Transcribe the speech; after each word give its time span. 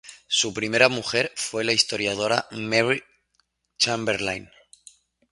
Su 0.25 0.51
primera 0.51 0.89
mujer 0.89 1.31
fue 1.35 1.63
la 1.63 1.73
historiadora 1.73 2.47
Mary 2.49 3.03
Chamberlain. 3.77 4.49